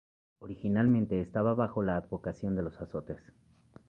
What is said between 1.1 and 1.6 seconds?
estaba